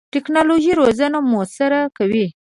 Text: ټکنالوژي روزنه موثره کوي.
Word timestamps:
ټکنالوژي 0.13 0.71
روزنه 0.81 1.17
موثره 1.31 1.81
کوي. 1.97 2.25